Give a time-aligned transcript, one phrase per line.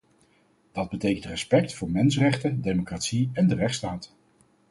[0.71, 4.13] Dat betekent respect voor mensenrechten, democratie en de rechtsstaat.